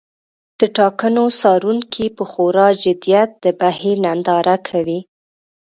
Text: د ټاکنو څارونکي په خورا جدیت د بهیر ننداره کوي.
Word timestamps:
د 0.59 0.61
ټاکنو 0.77 1.25
څارونکي 1.39 2.05
په 2.17 2.23
خورا 2.31 2.67
جدیت 2.83 3.29
د 3.43 3.45
بهیر 3.59 3.95
ننداره 4.05 4.55
کوي. 4.67 4.99